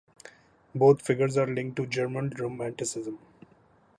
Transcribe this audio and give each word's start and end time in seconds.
Both 0.73 1.03
figures 1.03 1.37
are 1.37 1.45
linked 1.45 1.75
to 1.75 1.85
German 1.85 2.31
Romanticism. 2.35 3.19